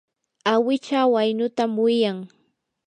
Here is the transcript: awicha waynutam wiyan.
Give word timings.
awicha 0.53 1.01
waynutam 1.13 1.71
wiyan. 1.83 2.19